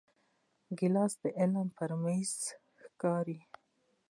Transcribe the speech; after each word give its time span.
ګیلاس 0.77 1.13
د 1.21 1.23
علم 1.39 1.67
پر 1.77 1.91
میز 2.01 2.33
ښکاري. 2.81 3.39